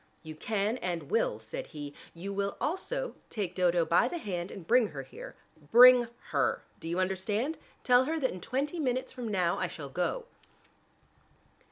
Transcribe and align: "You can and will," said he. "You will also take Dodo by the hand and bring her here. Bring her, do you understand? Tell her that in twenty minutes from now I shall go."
"You 0.23 0.33
can 0.33 0.79
and 0.79 1.11
will," 1.11 1.37
said 1.37 1.67
he. 1.67 1.93
"You 2.15 2.33
will 2.33 2.57
also 2.59 3.13
take 3.29 3.53
Dodo 3.53 3.85
by 3.85 4.07
the 4.07 4.17
hand 4.17 4.49
and 4.49 4.65
bring 4.65 4.87
her 4.87 5.03
here. 5.03 5.35
Bring 5.71 6.07
her, 6.31 6.63
do 6.79 6.89
you 6.89 6.99
understand? 6.99 7.59
Tell 7.83 8.05
her 8.05 8.19
that 8.19 8.31
in 8.31 8.41
twenty 8.41 8.79
minutes 8.79 9.11
from 9.11 9.27
now 9.27 9.59
I 9.59 9.67
shall 9.67 9.89
go." 9.89 10.25